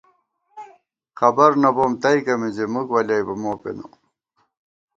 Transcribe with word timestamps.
خبر 1.19 1.49
نہ 1.61 1.69
بوم 1.75 1.91
تئیکہ 2.01 2.33
مِنزی 2.39 2.65
مُک 2.73 2.87
ولیَئیبہ 2.95 3.35
مو 3.41 3.51
پېنہ 3.61 3.85